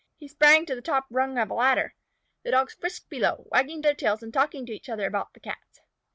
He 0.15 0.27
sprang 0.27 0.65
to 0.65 0.73
the 0.73 0.81
top 0.81 1.05
round 1.11 1.37
of 1.37 1.51
a 1.51 1.53
ladder. 1.53 1.93
The 2.41 2.49
Dogs 2.49 2.73
frisked 2.73 3.07
below, 3.07 3.45
wagging 3.51 3.81
their 3.81 3.93
tails 3.93 4.23
and 4.23 4.33
talking 4.33 4.65
to 4.65 4.73
each 4.73 4.89
other 4.89 5.05
about 5.05 5.33
the 5.35 5.39
Cats. 5.39 5.79